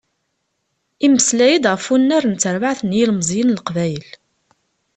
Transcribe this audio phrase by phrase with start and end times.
[1.03, 4.07] Yemmeslay-d ɣef wannar n terbeɛt n yilmeẓyen n Leqbayel.